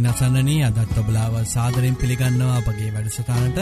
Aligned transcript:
ඉතින් 0.00 0.08
අසන්නනී 0.08 0.64
අදත් 0.64 0.92
ඔබලාව 0.94 1.34
සාදරෙන් 1.46 1.94
පිළිගන්නවා 1.94 2.54
අපගේ 2.58 2.90
වැඩසටානට 2.90 3.58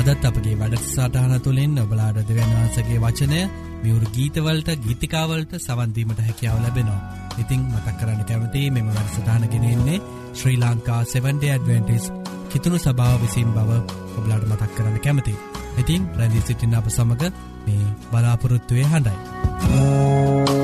අදත් 0.00 0.24
අපගේ 0.24 0.54
වැඩසටහන 0.54 1.34
තුළින් 1.38 1.74
ඔබලාඩ 1.78 2.20
දෙවන්වහන්සගේ 2.22 2.98
වචනය 2.98 3.40
මියවරු 3.82 4.08
ගීතවලට 4.10 4.70
ගීතිකාවලට 4.78 5.52
සවන්දීමට 5.58 6.20
හැකියාව 6.20 6.62
ලැබෙනවා. 6.62 7.00
ඉතිං 7.36 7.60
මතක් 7.68 7.96
කරන්න 7.98 8.24
කැමති 8.24 8.64
මෙම 8.70 8.88
වැඩසටානගෙනෙන්නේ 8.90 10.02
ශ්‍රී 10.34 10.58
ලංකා 10.58 11.02
7ඩ 11.06 11.44
ඇඩවෙන්ටිස් 11.46 12.10
කිතුුණු 12.48 12.80
සභාව 12.80 13.20
විසින් 13.22 13.52
බව 13.52 13.80
ඔබලාඩ 14.16 14.48
මතක් 14.48 14.72
කරන්න 14.74 15.00
කැමති. 15.00 15.34
ඉතින් 15.76 16.08
රැදි 16.14 16.40
සිටින්න 16.42 16.74
අප 16.74 16.88
සමඟ 16.90 17.32
මේ 17.66 17.94
බලාපොරොත්තුවය 18.10 18.86
හඬයි. 18.86 20.55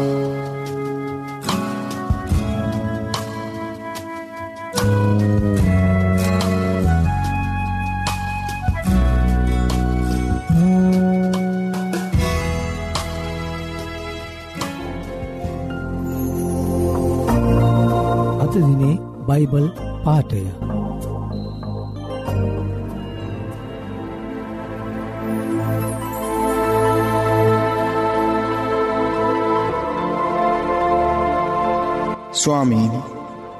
ස්වාමීනි 32.43 33.01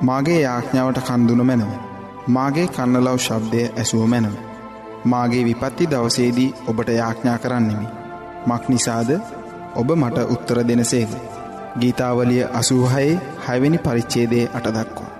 මාගේ 0.03 0.39
යාඥාවට 0.41 1.01
කන්දුන 1.01 1.43
මැනව. 1.47 1.73
මාගේ 2.29 2.67
කන්නලව් 2.69 3.19
ශබ්දය 3.19 3.61
ඇසුව 3.77 4.03
මැනව. 4.07 4.35
මාගේ 5.07 5.45
විපත්ති 5.45 5.91
දවසේදී 5.91 6.55
ඔබට 6.67 6.91
යාඥා 6.93 7.39
කරන්නෙමි. 7.39 7.89
මක් 8.47 8.63
නිසාද 8.69 9.11
ඔබ 9.77 9.97
මට 9.97 10.29
උත්තර 10.31 10.63
දෙනසේද. 10.65 11.13
ගීතාවලිය 11.81 12.45
අසූහයේ 12.53 13.21
හැවෙනි 13.47 13.79
පරිච්චේදේ 13.81 14.47
අටදක්වා. 14.55 15.12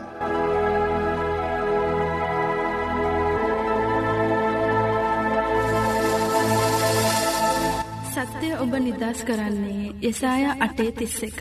ඔබ 9.13 9.15
නිදස් 9.15 9.25
කරන්නේ 9.29 9.93
යසාය 10.03 10.45
අටේ 10.59 10.91
තිස්ස 10.91 11.23
එක. 11.23 11.41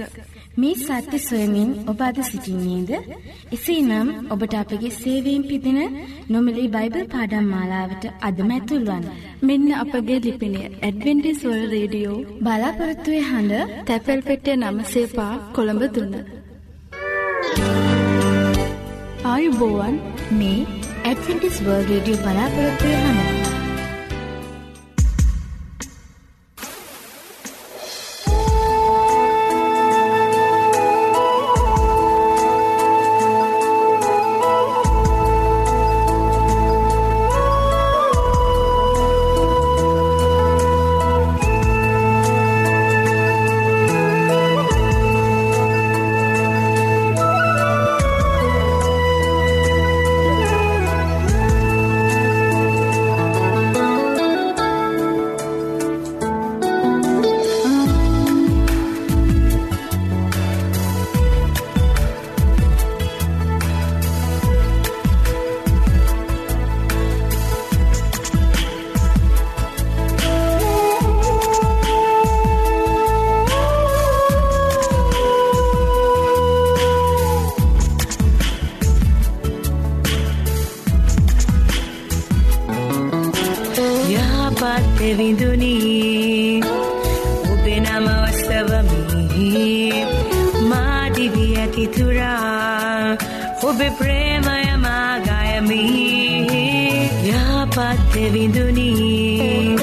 මේ 0.58 0.76
සත්‍ය 0.78 1.18
සොයමින් 1.20 1.70
ඔබ 1.88 2.02
අද 2.02 2.18
සිටින්නේද 2.22 2.90
එසේනම් 3.52 4.08
ඔබට 4.34 4.54
අපගේ 4.54 4.92
සේවීම් 4.94 5.44
පිදින 5.44 5.80
නොමලි 6.30 6.66
බයිබල් 6.68 7.06
පාඩම් 7.14 7.46
මාලාවට 7.46 8.04
අදමැතුල්වන්. 8.22 9.06
මෙන්න 9.42 9.68
අපගේ 9.76 10.20
ලිපිනය 10.26 10.62
ඇඩවෙන්ටිස්වල් 10.64 11.62
රේඩියෝ 11.74 12.18
බලාපොරත්තුවය 12.42 13.22
හඬ 13.30 13.78
තැපැල් 13.88 14.22
පෙටේ 14.22 14.58
නම 14.58 14.82
සේපා 14.86 15.34
කොළඹ 15.56 15.84
දුන්න. 15.96 16.16
ආයුබෝවන් 19.26 19.96
මේ 20.40 20.60
ඇඩවෙන්ටිස් 21.06 21.64
වර්ල් 21.66 21.88
රේඩියෝ 21.90 22.24
බලාපොරත්තුවය 22.26 22.98
හඬ. 22.98 23.41
වස්සවමි 89.32 89.94
මාදිවි 90.64 91.58
ඇතිතුරා 91.58 93.18
ඔබේ 93.64 93.92
ප්‍රේමය 93.92 94.78
මාගයමි 94.78 95.82
යහපත් 97.28 98.16
එවිඳුනී 98.18 99.76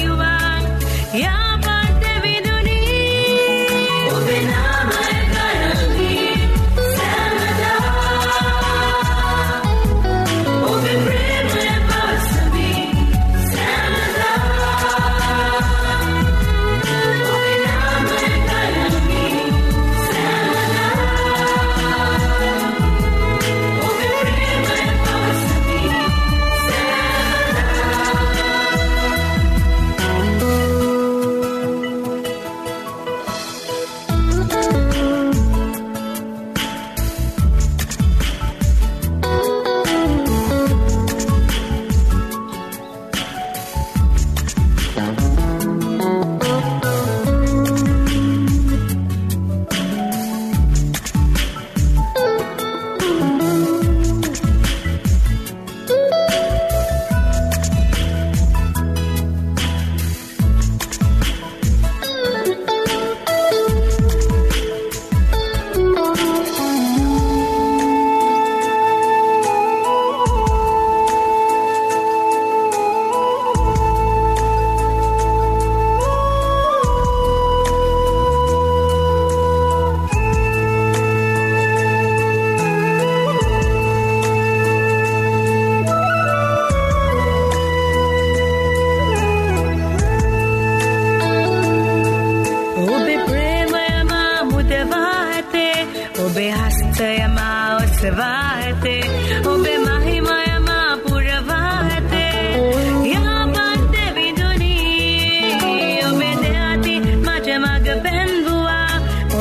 you 0.00 0.12
are. 0.12 0.60
Yeah. 1.12 1.59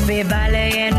ඔබේ 0.09 0.23
බලයෙන් 0.23 0.95
මා 0.95 0.98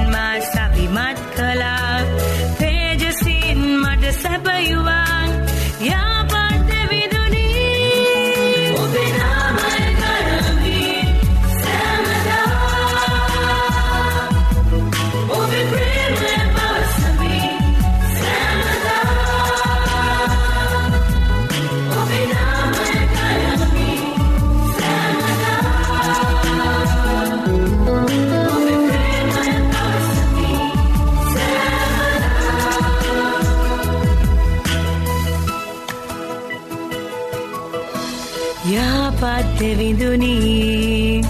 යාපත් 39.61 39.79
විදුනී 39.79 41.21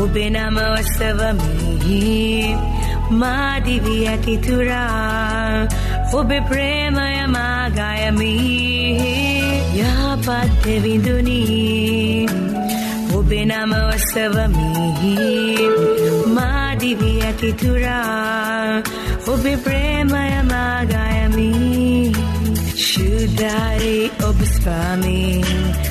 ඔබේ 0.00 0.30
නම 0.30 0.56
ඔස්සවමි 0.64 2.56
මාදිවී 3.12 4.06
ඇතිතුරා 4.06 5.66
ඔබේ 6.12 6.40
ප්‍රේමය 6.40 7.26
මාගයමි 7.28 8.30
යාපත් 9.80 10.64
විදුනී 10.84 12.28
ඔබේ 13.14 13.44
නම 13.44 13.72
ඔස්සවමි 13.84 14.68
මාදිවී 16.32 17.18
ඇතිතුරා 17.22 18.82
ඔබේ 19.26 19.56
ප්‍රේමය 19.58 20.26
මාගයමි 20.52 21.50
ශුද්ධරි 22.80 23.96
ඔබ 24.22 24.38
ස්වාමී. 24.46 25.89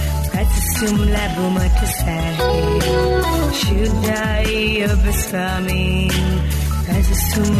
පැත්සුම් 0.80 1.00
ලැබුමට 1.14 1.80
සැහේ 1.94 3.52
ශුද්ධයි 3.54 4.86
ඔබ 4.86 5.04
ස්වාමී 5.14 6.08
පැසසුම් 6.86 7.52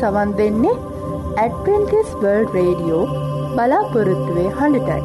සවන් 0.00 0.30
දෙන්නේ 0.38 0.76
ඇඩවෙන්ටිස් 1.42 2.10
වර්ල් 2.22 2.46
රේඩියෝ 2.54 3.04
බලාපොරොත්තුවේ 3.56 4.50
හඬටයි. 4.58 5.02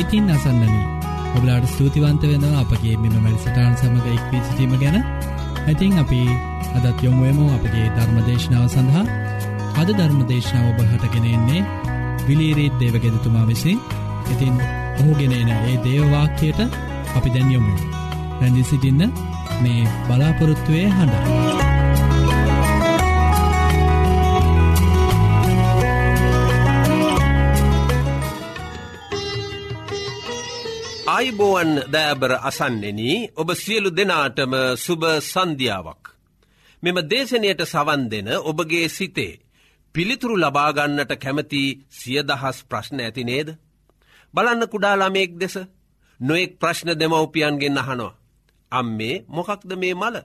ඉතින් 0.00 0.30
අසන්නනී 0.36 0.99
ඔබලාට 1.36 1.66
ස්තුතිවන්ත 1.66 2.22
වෙනවා 2.24 2.62
අපගේ 2.62 2.96
මෙම 2.96 3.14
මැල්සටාන් 3.16 3.76
සමඟ 3.76 4.08
එක්වී 4.10 4.42
සිටීම 4.42 4.74
ගැන. 4.78 4.98
ඇතින් 5.62 5.98
අපි 5.98 6.20
අදත් 6.76 7.02
යොමුුවමු 7.02 7.46
අපගේ 7.54 7.86
ධර්මදේශනාව 7.96 8.66
සඳහා. 8.68 9.04
අද 9.76 9.88
ධර්මදේශනාව 9.92 10.66
ඔබ 10.72 10.80
හටගෙනෙන්නේ 10.84 11.62
විලීරීත් 12.26 12.78
දේවගෙදතුමා 12.80 13.46
විසින්. 13.46 13.80
ඉතින් 14.32 14.54
ඔහුගෙනන 15.00 15.50
ඒ 15.50 15.76
දේවවාක්‍යයට 15.84 16.60
අපි 17.16 17.34
දැන්යොමු 17.34 17.74
රැඳි 18.40 18.62
සිටින්න 18.64 19.02
මේ 19.62 19.88
බලාපොරොත්තුවය 20.06 20.86
හඬ. 20.90 21.59
අයිබෝවන් 31.20 31.72
දෑබර 31.92 32.32
අසන්නෙන 32.40 33.00
ඔබ 33.36 33.48
සියලු 33.54 33.90
දෙනාටම 33.90 34.52
සුභ 34.76 35.06
සන්ධියාවක්. 35.22 36.02
මෙම 36.82 36.96
දේශනයට 37.02 37.60
සවන් 37.64 38.02
දෙන 38.10 38.28
ඔබගේ 38.42 38.88
සිතේ 38.88 39.40
පිළිතුරු 39.94 40.36
ලබාගන්නට 40.36 41.12
කැමති 41.14 41.62
සියදහස් 41.90 42.58
ප්‍රශ්න 42.64 42.98
ඇති 43.00 43.22
නේද. 43.24 43.48
බලන්න 44.34 44.62
කුඩාලාමයෙක් 44.72 45.32
දෙස 45.36 45.56
නොෙක් 46.20 46.52
ප්‍රශ්න 46.58 46.90
දෙමවපියන්ගෙන් 47.00 47.76
අහනවා. 47.76 48.18
අම්මේ 48.72 49.22
මොකක්ද 49.28 49.70
මේ 49.74 49.94
මල. 49.94 50.16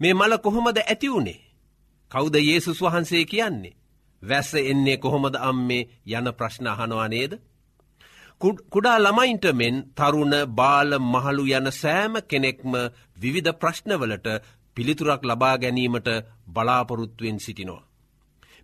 මේ 0.00 0.14
මල 0.14 0.32
කොහොමද 0.38 0.78
ඇතිවුණේ. 0.80 1.44
කෞද 2.12 2.34
ඒසුස් 2.36 2.78
වහන්සේ 2.82 3.24
කියන්නේ. 3.24 3.76
වැස්ස 4.22 4.52
එන්නේ 4.62 4.96
කොහොමද 4.96 5.36
අම්මේ 5.40 5.88
යන 6.08 6.26
ප්‍රශ්න 6.38 6.66
අහනවා 6.66 7.08
නේද. 7.08 7.32
කුඩා 8.40 8.98
ළමයින්ට 8.98 9.46
මෙන් 9.52 9.76
තරුණ 9.94 10.34
බාල 10.50 10.90
මහළු 11.04 11.44
යන 11.50 11.68
සෑම 11.72 12.14
කෙනෙක්ම 12.22 12.72
විවිධ 13.16 13.52
ප්‍රශ්නවලට 13.52 14.26
පිළිතුරක් 14.76 15.22
ලබා 15.22 15.56
ගැනීමට 15.56 16.08
බලාපොරොත්තුවෙන් 16.46 17.38
සිටිනවා. 17.38 17.86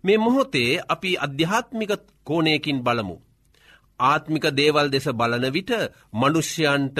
මේ 0.03 0.17
මොහොතේ 0.17 0.81
අපි 0.87 1.11
අධ්‍යාත්මික 1.17 1.91
කෝනයකින් 2.23 2.79
බලමු. 2.79 3.17
ආත්මික 3.99 4.45
දේවල් 4.51 4.87
දෙස 4.89 5.07
බලන 5.11 5.45
විට 5.49 5.71
මනුෂ්‍යයන්ට 6.13 6.97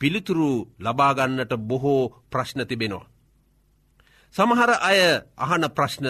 පිළිතුරු 0.00 0.50
ලබාගන්නට 0.78 1.52
බොහෝ 1.60 2.02
ප්‍රශ්න 2.30 2.60
තිබෙනවා. 2.62 3.06
සමහර 4.34 4.70
අය 4.80 5.00
අහන 5.36 5.64
ප්‍රශ්න 5.68 6.06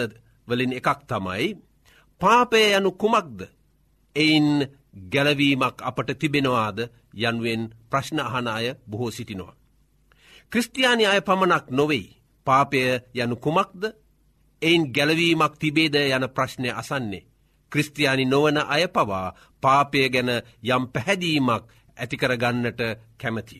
වලින් 0.47 0.71
එකක් 0.71 0.99
තමයි 1.05 1.47
පාපය 2.21 2.61
යනු 2.69 2.89
කුමක්ද 2.93 3.39
එයින් 4.15 4.47
ගැලවීමක් 5.11 5.77
අපට 5.81 6.09
තිබෙනවාද 6.15 6.79
යන්ුවෙන් 7.15 7.63
ප්‍රශ්න 7.89 8.19
අහන 8.21 8.47
අය 8.47 8.75
බොහෝ 8.85 9.11
සිටිනවා. 9.11 9.55
ක්‍රස්තියානි 10.51 11.05
අය 11.05 11.21
පමණක් 11.21 11.65
නොවෙයි 11.71 12.17
පාපය 12.47 12.81
යනු 13.15 13.35
කුමක්ද 13.37 13.83
එයින් 14.61 14.83
ගැලවීමක් 14.93 15.53
තිබේද 15.55 15.95
යන 15.95 16.25
ප්‍රශ්නය 16.29 16.69
අසන්නේ. 16.71 17.27
ක්‍රස්තියානි 17.71 18.25
නොවන 18.25 18.57
අය 18.57 18.87
පවා 18.87 19.35
පාපය 19.63 20.09
ගැන 20.09 20.29
යම් 20.65 20.83
පැහැදීමක් 20.87 21.63
ඇතිකරගන්නට 21.97 22.81
කැමති. 23.17 23.59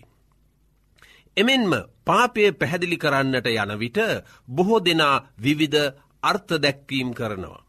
එමෙන්ම 1.37 1.71
පාපය 2.05 2.51
පැහැදිලි 2.51 2.97
කරන්නට 2.97 3.47
යන 3.47 3.79
විට 3.79 3.99
බොහෝ 4.47 4.79
දෙනා 4.79 5.15
විවිධ 5.37 5.93
අර්ථ 6.23 6.53
දැක්වීම් 6.55 7.13
කරනවා. 7.13 7.66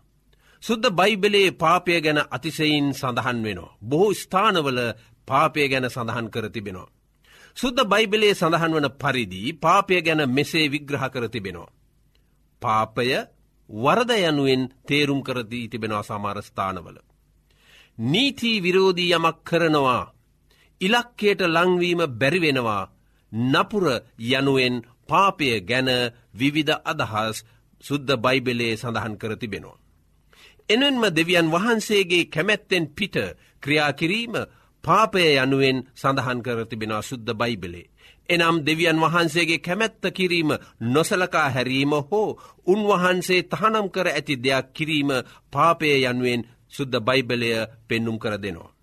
සුද්ද 0.63 0.85
බයිබලේ 0.93 1.51
පාපය 1.55 2.01
ගැන 2.01 2.21
අතිසයින් 2.29 2.87
සඳහන් 2.93 3.39
වෙනවා. 3.45 3.77
බොහෝ 3.83 4.13
ස්ථානවල 4.15 4.81
පාපය 5.29 5.69
ගැන 5.69 5.87
සඳහන් 5.87 6.29
කර 6.31 6.47
තිබෙනවා. 6.49 6.93
සුද්ද 7.57 7.79
බයිබලේ 7.87 8.35
සඳහන් 8.35 8.73
වන 8.75 8.89
පරිදි 8.95 9.43
පාපය 9.57 10.03
ගැන 10.03 10.23
මෙසේ 10.29 10.67
විග්‍රහ 10.69 11.05
කර 11.09 11.25
තිබෙනවා. 11.29 11.75
පාපය 12.63 13.09
වරද 13.71 14.11
යනුවෙන් 14.21 14.63
තේරුම් 14.85 15.21
කරදී 15.23 15.69
තිබෙනවා 15.69 16.03
සමාරස්ථානවල. 16.03 16.97
නීතිී 17.99 18.63
විරෝධී 18.63 19.15
යමක් 19.15 19.39
කරනවා 19.45 20.13
ඉලක්කයට 20.81 21.41
ලංවීම 21.47 22.01
බැරිවෙනවා 22.13 22.91
නපුර 23.33 23.85
යනුවෙන් 24.31 24.77
පාපය 25.09 25.49
ගැන 25.63 25.89
විවිධ 26.35 26.81
අදහස් 26.85 27.37
සුද්ද 27.85 28.09
බයිබලේ 28.19 28.75
සඳහන් 28.77 29.15
කර 29.17 29.33
තිබෙනවා. 29.37 29.79
එනෙන්ම 30.69 31.03
දෙවියන් 31.11 31.49
වහන්සේගේ 31.49 32.25
කැමැත්තෙන් 32.27 32.87
පිට 32.89 33.17
ක්‍රියාකිරීම 33.63 34.35
පාපය 34.85 35.23
යනුවෙන් 35.37 35.79
සඳහන් 35.95 36.41
කර 36.43 36.59
තිබෙනවා 36.67 37.03
සුද්ද 37.03 37.29
බයිබලේ. 37.35 37.91
එනම් 38.29 38.57
දෙවියන් 38.67 38.99
වහන්සේගේ 38.99 39.59
කැමැත්ත 39.59 40.05
කිරීම 40.15 40.51
නොසලකා 40.87 41.49
හැරීම 41.51 41.93
හෝ 42.03 42.39
උන්වහන්සේ 42.67 43.43
තහනම් 43.45 43.87
කර 43.89 44.07
ඇති 44.09 44.35
දෙයක් 44.37 44.67
කිරීම 44.73 45.11
පාපය 45.51 45.89
යනුවෙන් 46.03 46.43
සුද්ද 46.69 46.95
බයිබලය 47.01 47.51
පෙන්නුම් 47.89 48.19
කර 48.19 48.35
දෙනවා. 48.37 48.75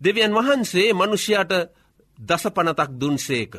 දෙවියන් 0.00 0.34
වහන්සේ 0.34 0.88
මනුෂ්‍යයට 0.92 1.52
දසපනතක් 2.18 2.90
දුන්සේක. 3.00 3.52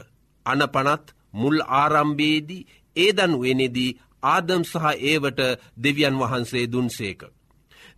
අනපනත් 0.45 1.05
මුල් 1.33 1.57
ආරම්භේදී 1.71 2.67
ඒදන් 2.95 3.33
වෙනෙදී 3.41 3.97
ආදම් 4.23 4.63
සහ 4.63 4.85
ඒවට 5.01 5.39
දෙවියන් 5.77 6.15
වහන්සේ 6.15 6.65
දුන්සේක. 6.67 7.21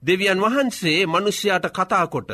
දෙවියන් 0.03 0.41
වහන්සේ 0.41 1.00
මනුෂ්‍යයාට 1.07 1.67
කතාකොට 1.72 2.31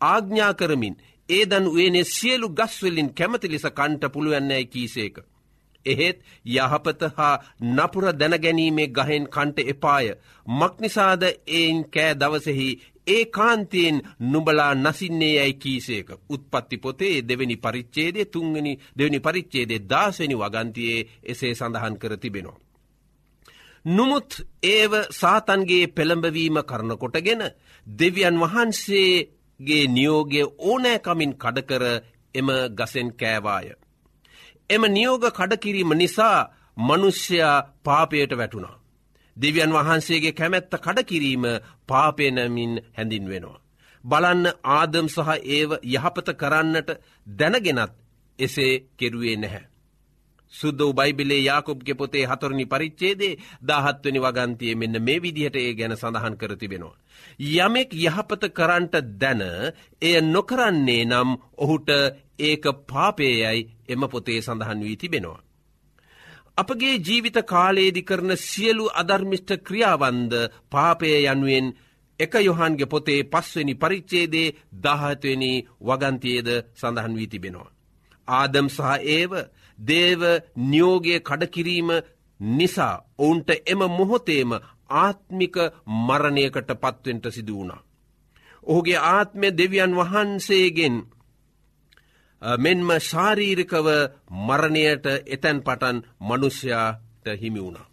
ආග්ඥා 0.00 0.52
කරමින් 0.54 0.96
ඒදන් 1.28 1.66
වේනේ 1.74 2.04
සියලු 2.06 2.48
ගස්වලින් 2.50 3.10
කැමති 3.12 3.48
ලෙස 3.48 3.66
කන්ට 3.70 4.12
පුළුවන්නෑ 4.12 4.64
කීසේක. 4.66 5.16
එහෙත් 5.86 6.18
යහපත 6.46 7.02
හා 7.16 7.34
නපුර 7.68 8.04
දැනගැනීමේ 8.14 8.88
ගහෙන් 8.88 9.26
කන්ට 9.28 9.66
එපාය 9.66 10.08
මක්නිසාද 10.52 11.22
එයින් 11.48 11.84
කෑ 11.86 12.14
දවසෙහි 12.14 12.68
ඒ 13.06 13.24
කාන්තයෙන් 13.26 14.02
නුබලා 14.22 14.72
නසින්නේ 14.76 15.34
යැයි 15.34 15.54
කීසේක 15.56 16.08
උත්පත්ති 16.28 16.76
පොතේ 16.78 17.14
දෙවැනි 17.22 17.56
පරිච්චේදේ 17.58 18.24
තුන්ගනි 18.26 18.72
දෙවැනි 18.98 19.20
පරිච්චේදේ 19.20 19.84
දාසනි 19.84 20.36
වගන්තියේ 20.36 21.06
එසේ 21.24 21.54
සඳහන් 21.54 21.96
කර 21.96 22.16
තිබෙනවා. 22.16 22.58
නොමුත් 23.84 24.30
ඒව 24.64 24.92
සාතන්ගේ 25.10 25.86
පෙළඹවීම 25.88 26.56
කරනකොටගෙන 26.62 27.42
දෙවියන් 27.86 28.36
වහන්සේගේ 28.36 29.84
නියෝගය 29.88 30.42
ඕනෑකමින් 30.60 31.32
කඩකර 31.34 31.84
එම 32.34 32.48
ගසෙන් 32.70 33.08
කෑවාය. 33.12 33.72
එම 34.70 34.82
නියෝග 34.88 35.24
කඩකිරීම 35.30 35.92
නිසා 35.94 36.48
මනුෂ්‍යයා 36.78 37.56
පාපයට 37.82 38.32
වැටුණා. 38.32 38.80
දෙවියන් 39.36 39.72
වහන්සේගේ 39.72 40.32
කැමැත්ත 40.32 40.72
කඩකිරීම 40.76 41.44
පාපයනමින් 41.86 42.72
හැඳින් 42.92 43.28
වෙනවා. 43.28 43.60
බලන්න 44.04 44.46
ආදම් 44.64 45.06
සහ 45.08 45.28
ඒව 45.46 45.70
යහපත 45.84 46.28
කරන්නට 46.32 46.88
දැනගෙනත් 47.30 47.92
එසේ 48.38 48.72
කෙරුවේ 48.96 49.36
නැහැ. 49.36 49.69
සුද්ද 50.54 50.80
බයිබිලේ 50.92 51.42
යාකුබ්ගේ 51.42 51.94
පොතේ 51.94 52.24
හතුරණි 52.26 52.66
පරිච්චේදේ 52.66 53.38
දාහත්වනි 53.62 54.20
වගන්තිය 54.20 54.74
මෙන්න 54.74 54.96
මේ 55.00 55.18
විදිහට 55.18 55.56
ඒ 55.56 55.74
ගැන 55.74 55.94
සඳහන් 55.94 56.36
කර 56.36 56.54
තිබෙනවා. 56.56 56.96
යමෙක් 57.56 57.90
යහපත 57.96 58.42
කරන්ට 58.50 58.94
දැන 59.16 59.42
එය 60.02 60.16
නොකරන්නේ 60.24 61.04
නම් 61.04 61.30
ඔහුට 61.56 61.90
ඒක 62.40 62.64
පාපේයයි 62.86 63.68
එම 63.88 64.02
පොතේ 64.08 64.40
සඳහන් 64.40 64.80
වී 64.80 64.96
තිබෙනවා. 64.96 65.40
අපගේ 66.56 66.96
ජීවිත 66.98 67.38
කාලේදි 67.44 68.02
කරන 68.02 68.32
සියලු 68.38 68.84
අධර්මිෂ්ට 68.92 69.50
ක්‍රියාවන්ද 69.58 70.32
පාපය 70.70 71.10
යනුවෙන් 71.24 71.66
එක 72.20 72.34
යොහන්ගේ 72.40 72.86
පොතේ 72.86 73.20
පස්වනි 73.24 73.74
පරිච්චේදේ 73.76 74.54
දහත්වනි 74.76 75.52
වගන්තියේද 75.80 76.48
සඳහන් 76.74 77.14
වී 77.14 77.28
තිබෙනවා. 77.28 77.70
ආදම් 78.28 78.66
සහ 78.68 78.88
ඒව 79.08 79.32
දේව 79.80 80.22
නියෝගය 80.56 81.20
කඩකිරීම 81.20 81.90
නිසා 82.40 82.94
ඔවුන්ට 83.18 83.50
එම 83.66 83.80
මොහොතේම 83.90 84.50
ආත්මික 84.96 85.56
මරණයකට 85.98 86.70
පත්වෙන්ට 86.74 87.24
සිදු 87.28 87.54
වුණා. 87.54 87.82
ඔහුගේ 88.62 89.00
ආත්මය 89.08 89.48
දෙවියන් 89.52 89.96
වහන්සේගෙන් 89.96 90.96
මෙන්ම 92.42 92.88
ශාරීරිකව 93.00 93.86
මරණයට 94.40 95.06
එතැන් 95.26 95.62
පටන් 95.62 96.02
මනුෂ්‍යයාට 96.20 97.26
හිමි 97.40 97.60
වුණා. 97.60 97.86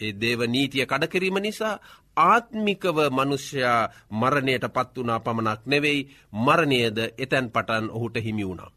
ඒ 0.00 0.12
දේව 0.12 0.40
නීතිය 0.46 0.86
කඩකිරීම 0.86 1.36
නිසා 1.36 1.80
ආත්මිකව 2.16 2.98
මනුෂ්‍යයා 3.10 3.88
මරණයට 4.12 4.64
පත් 4.68 4.94
වනා 4.96 5.20
පමණක් 5.20 5.60
නෙවෙයි 5.66 6.08
මරණයද 6.36 6.98
එතැන් 7.18 7.50
පටන් 7.50 7.90
ඔහුට 7.90 8.16
හිමි 8.16 8.44
වුණා. 8.44 8.70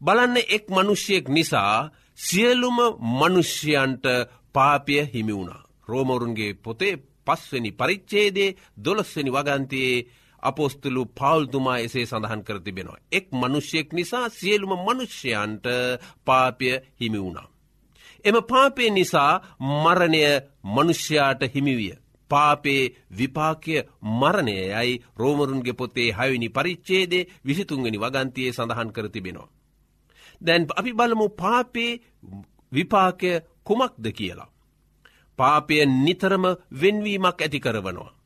බලන්න 0.00 0.36
එක් 0.48 0.64
මනුෂ්‍යයෙක් 0.68 1.28
නිසා 1.28 1.90
සියලුම 2.18 2.78
මනුෂ්‍යයන්ට 3.12 4.04
පාපය 4.52 4.94
හිමි 5.06 5.32
වුණා. 5.32 5.62
රෝමවරුන්ගේ 5.88 6.54
පොතේ 6.56 6.94
පස්වනි 7.26 7.70
පරිච්චේදේ 7.72 8.56
දොළස්වනි 8.84 9.30
වගන්තයේ 9.30 10.06
අපෝස්තුලු 10.42 11.02
පවල්තුමා 11.08 11.78
එසේ 11.78 12.06
සඳහන් 12.06 12.42
කර 12.42 12.58
තිබෙනවා. 12.60 12.98
එක් 13.12 13.26
මනුෂ්‍යයෙක් 13.32 13.92
නිසා 13.92 14.28
සියලුම 14.30 14.72
මනුෂ්‍යයන්ට 14.78 15.66
පාපය 16.24 16.68
හිමි 17.00 17.18
වුණා. 17.18 17.48
එම 18.24 18.36
පාපය 18.44 18.90
නිසා 18.90 19.32
මරණය 19.60 20.22
මනුෂ්‍යයාට 20.66 21.42
හිමිවිය. 21.54 21.94
පාපේ 22.30 22.82
විපාකය 23.18 23.74
මරණය 24.12 24.54
යයි 24.54 25.02
රෝමරුන්ගේ 25.16 25.72
පොතේ 25.72 26.10
හයවිනි 26.12 26.48
පරිච්චේදේ 26.48 27.28
විසිතුන්ගනි 27.46 27.98
වගන්තියේ 27.98 28.52
සඳහන් 28.52 28.92
කර 28.92 29.08
තිබෙනවා. 29.08 29.48
දැන් 30.40 30.66
අපි 30.76 30.92
බලමු 30.92 31.28
පාපේ 31.30 32.00
විපාකය 32.72 33.30
කුමක්ද 33.64 34.06
කියලා. 34.12 34.50
පාපය 35.38 35.74
නිතරම 35.86 36.44
වෙන්වීමක් 36.80 37.40
ඇති 37.40 37.60
කරවනවා. 37.60 38.16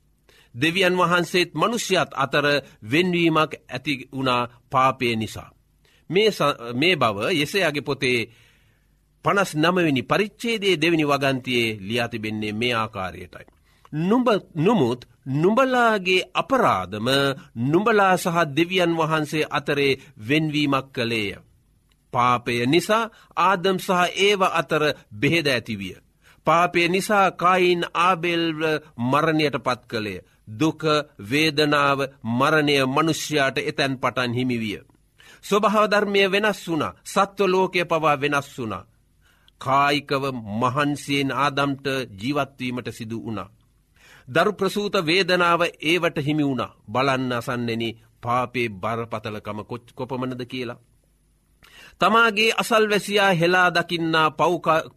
දෙවියන් 0.54 0.96
වහන්සේත් 0.96 1.50
මනුෂ්‍යත් 1.54 2.10
අතර 2.14 2.46
වෙන්වීමක් 2.90 3.52
ඇති 3.68 3.92
වුණා 4.12 4.48
පාපය 4.70 5.16
නිසා. 5.16 5.50
මේ 6.10 6.96
බව 6.96 7.16
යෙසයාගේ 7.32 7.82
පොතේ 7.82 8.28
පනස් 9.24 9.50
නමවෙනි 9.54 10.02
පරිච්චේදේ 10.02 10.80
දෙවිනි 10.80 11.04
වගන්තියේ 11.04 11.78
ලියාතිබෙන්නේ 11.80 12.52
මේ 12.52 12.74
ආකාරයටයි. 12.74 13.46
නුඹ 13.92 14.28
නොමුත් 14.56 15.00
නුඹලාගේ 15.32 16.22
අපරාධම 16.34 17.08
නුඹලා 17.62 18.16
සහ 18.16 18.36
දෙවියන් 18.56 18.96
වහන්සේ 18.96 19.50
අතරේ 19.50 20.00
වෙන්වීමක් 20.28 20.86
කළේය. 20.92 21.36
පාපය 22.12 22.54
නිසා 22.66 23.10
ආදම් 23.38 23.78
සහ 23.78 24.00
ඒව 24.18 24.40
අතර 24.52 24.82
බෙහෙද 25.12 25.46
ඇතිවිය. 25.48 25.96
පාපය 26.46 26.88
නිසා 26.88 27.26
කයින් 27.34 27.82
ආබෙල්ව 27.96 28.60
මරණයට 29.00 29.56
පත් 29.58 29.82
කළේ. 29.86 30.24
දුක 30.50 30.82
වේදනාව 31.30 31.98
මරණය 32.30 32.76
මනුෂ්‍යයාට 32.86 33.58
එතැන් 33.60 33.94
පටන් 33.98 34.32
හිමිවිය. 34.32 34.80
ස්වභහවධර්මය 35.44 36.22
වෙනස් 36.30 36.60
වුන 36.68 36.84
සත්ව 37.04 37.46
ලෝකය 37.46 37.84
පවා 37.84 38.20
වෙනස් 38.20 38.48
වුනා. 38.58 38.84
කායිකව 39.60 40.24
මහන්සියෙන් 40.60 41.30
ආදම්ට 41.34 41.86
ජීවත්වීමට 42.20 42.88
සිදු 42.90 43.18
වුණා. 43.24 43.50
දරු 44.28 44.52
ප්‍රසූත 44.52 44.94
වේදනාව 45.02 45.62
ඒවට 45.82 46.16
හිමි 46.18 46.44
වුණ 46.44 46.64
බලන්න 46.88 47.32
අසන්නෙන 47.32 47.84
පාපේ 48.22 48.68
බරපතලකම 48.72 49.58
කොච් 49.64 49.86
කොපමනද 49.94 50.42
කියලා. 50.46 50.80
තමාගේ 52.02 52.52
අසල් 52.56 52.84
වැසියා 52.90 53.32
හෙලා 53.32 53.68
දකින්නා 53.70 54.28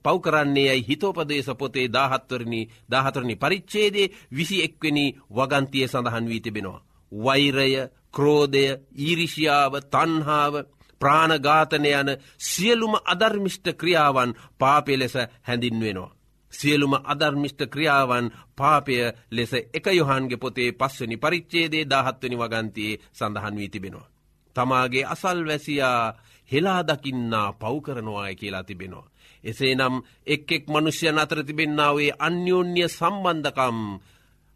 පව්කරන්නේ 0.04 0.68
යයි 0.68 0.86
හිතෝපදේශ 0.88 1.52
පොතේ 1.56 1.88
දාහත්වරණි 1.90 2.62
දාහතරණි 2.92 3.36
පරිච්චේදේ 3.36 4.08
විසි 4.32 4.58
එක්වනි 4.64 5.06
වගන්තිය 5.32 5.88
සඳහන් 5.88 6.30
වී 6.30 6.42
තිබෙනවා. 6.42 6.86
වෛරය 7.12 7.74
ක්‍රෝධය 8.12 8.66
ඊරිෂියාව 9.00 9.74
තන්හාාව 9.88 10.56
ප්‍රාණඝාතනය 11.02 11.92
යන 11.92 12.10
සියලුම 12.40 12.94
අධර්මිෂ්ට 13.06 13.68
ක්‍රියාවන් 13.76 14.36
පාපය 14.60 14.98
ලෙස 14.98 15.16
හැඳින්වෙනවා. 15.44 16.16
සියලුම 16.54 16.94
අධර්මිෂ්ට 17.06 17.62
ක්‍රියාවන් 17.68 18.32
පාපය 18.56 18.96
ලෙස 19.32 19.54
එක 19.54 19.86
යොහන්ගේ 19.94 20.38
පොතේ 20.38 20.70
පස්වනි 20.74 21.18
පරිච්චේදේ 21.18 21.86
දාහත්වනි 21.86 22.38
වගන්තියේ 22.38 23.00
සඳහන් 23.12 23.58
වී 23.58 23.70
තිබෙනවා. 23.70 24.12
තමාගේ 24.56 25.06
අසල් 25.06 25.40
වැසියා 25.46 26.16
හෙලාදකින්නා 26.52 27.50
පව්කරනවාය 27.54 28.36
කියලා 28.36 28.64
තිබෙනවා. 28.64 29.12
එසේ 29.44 29.74
නම් 29.76 29.96
එක් 30.28 30.52
එක් 30.52 30.66
මනුෂ්‍යයන් 30.68 31.20
අතර 31.20 31.40
තිබෙන්නාවේ 31.44 32.18
අන්‍යෝන්‍ය 32.20 32.84
සම්බන්ධකම් 32.90 33.80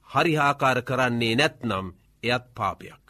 හරිහාකාර 0.10 0.79
කරන්නේ 0.81 1.36
නැත්නම් 1.36 1.86
එයත් 2.24 2.46
පාපයක්. 2.55 3.03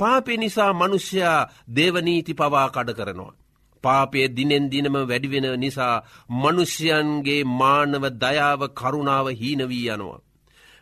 පාපය 0.00 0.36
නිසා 0.36 0.72
මනුෂ්‍යයා 0.72 1.48
දේවනීති 1.76 2.32
පවා 2.34 2.68
කඩ 2.68 2.90
කරනවා. 2.94 3.38
පාපය 3.84 4.18
දිනෙන් 4.28 4.66
දිනම 4.70 4.96
වැඩිවෙන 5.00 5.46
නිසා 5.60 6.02
මනුෂ්‍යයන්ගේ 6.42 7.48
මානව 7.60 8.04
දයාව 8.22 8.60
කරුණාව 8.70 9.26
හීනවී 9.40 9.88
යනවා. 9.88 10.20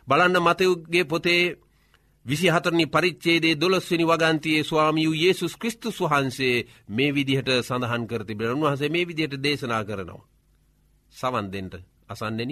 බලන්න 0.07 0.37
මතයුගේ 0.39 1.03
පොතේ 1.03 1.43
විසි 2.27 2.47
හතරනි 2.47 2.85
පරිච්චේදේ 2.87 3.55
දොළොස්වනි 3.55 4.05
වගන්තියේ 4.05 4.63
ස්වාමියූ 4.63 5.15
යේසුස් 5.15 5.53
කෘස්තුස් 5.55 5.99
වහන්සේ 6.01 6.55
මේ 6.89 7.11
විදිහට 7.11 7.49
සඳහන් 7.59 8.07
කරති 8.07 8.35
බෙන 8.35 8.53
උන්වහසේ 8.53 8.89
මේ 8.89 9.05
විදිහට 9.05 9.35
දේශනා 9.39 9.83
කරනවා. 9.83 10.27
සවන්දෙන්ට 11.15 11.73
අසන්නෙන. 12.09 12.51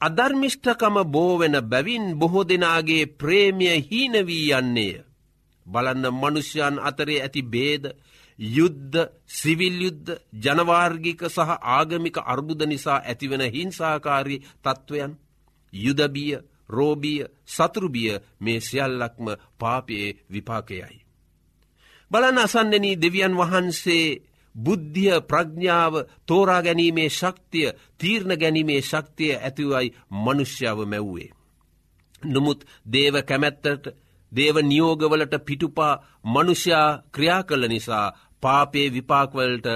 අධර්මිෂ්ඨකම 0.00 0.96
බෝවෙන 1.06 1.56
බැවින් 1.62 2.06
බොහෝ 2.14 2.44
දෙනාගේ 2.44 3.04
ප්‍රේමිය 3.12 3.76
හීනවී 3.82 4.52
යන්නේය. 4.52 4.94
බලන්න 5.66 6.06
මනුෂ්‍යයන් 6.12 6.76
අතරේ 6.80 7.20
ඇති 7.20 7.42
බේද 7.44 7.84
යුද්ධ 8.38 8.98
සිවිල් 9.28 9.76
යුද්ධ 9.80 10.10
ජනවාර්ගික 10.34 11.20
සහ 11.26 11.50
ආගමික 11.70 12.16
අර්බුද 12.24 12.60
නිසා 12.64 12.98
ඇතිවෙන 13.00 13.44
හිංසාකාරී 13.48 14.42
තත්ත්වයන් 14.60 15.12
යුදබිය 15.72 16.38
රෝබිය 16.72 17.20
සතුරුබිය 17.46 18.12
මේ 18.40 18.60
සියල්ලක්ම 18.60 19.26
පාපයේ 19.58 20.08
විපාකයයි. 20.30 20.98
බලන 22.10 22.38
අසන්නෙන 22.38 22.86
දෙවියන් 23.02 23.34
වහන්සේ 23.36 24.06
බුද්ධිය 24.54 25.20
ප්‍රඥාව 25.22 25.94
තෝරා 26.26 26.62
ගැනීමේ 26.62 27.08
ශක්තිය 27.10 27.68
තීරණ 27.98 28.34
ගැනීමේ 28.36 28.80
ශක්තිය 28.82 29.32
ඇතිවයි 29.36 29.94
මනුෂ්‍යාව 30.14 30.78
මැව්වේ. 30.86 31.30
නොමුත් 32.22 32.60
දේව 32.86 33.14
කැමැත්තට 33.22 33.84
දේව 34.32 34.56
නියෝගවලට 34.62 35.34
පිටුපා 35.44 36.00
මනුෂ්‍යා 36.24 36.88
ක්‍රියා 37.10 37.42
කළ 37.42 37.64
නිසා 37.68 38.06
පාපේ 38.42 38.86
විපාක්වලට 38.90 39.66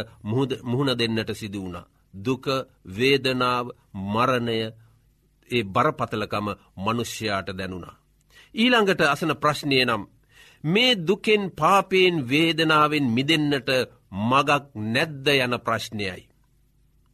මුහුණ 0.65 0.99
දෙන්නට 0.99 1.31
සිදු 1.33 1.61
වුණ. 1.61 1.79
දුක 2.15 2.45
වේදනාව 2.89 3.67
මරණය 4.05 4.59
ඒ 5.51 5.65
බරපතලකම 5.65 6.47
මනුෂ්‍යයාට 6.77 7.49
දැනුණා. 7.53 7.97
ඊළඟට 8.55 9.01
අසන 9.05 9.33
ප්‍රශ්නය 9.35 9.79
නම් 9.85 10.03
මේ 10.65 10.99
දුකෙන් 10.99 11.45
පාපයෙන් 11.53 12.17
වේදනාවෙන් 12.29 13.07
මිදන්නට 13.09 13.71
මගක් 14.23 14.63
නැද්ද 14.87 15.27
යන 15.37 15.55
ප්‍රශ්නයයි. 15.61 16.23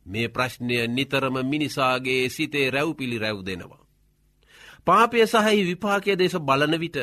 මේ 0.07 0.29
ප්‍රශ්නය 0.29 0.77
නිතරම 0.88 1.37
මිනිසාගේ 1.45 2.23
සිතේ 2.29 2.71
රැව්පිළි 2.71 3.18
රැව් 3.18 3.38
දෙනවා. 3.40 3.83
පාපය 4.87 5.27
සහහි 5.27 5.62
විපාකය 5.64 6.12
දේශ 6.14 6.38
බලන 6.40 6.75
විට 6.81 6.99